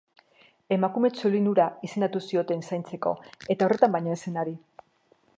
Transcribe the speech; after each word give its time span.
Emakume 0.75 1.09
txolin 1.17 1.49
hura 1.51 1.67
izendatu 1.87 2.21
zioten 2.31 2.65
zaintzeko, 2.69 3.13
eta 3.57 3.67
horretan 3.67 3.93
baino 3.97 4.15
ez 4.15 4.19
zen 4.23 4.41
ari. 4.45 4.57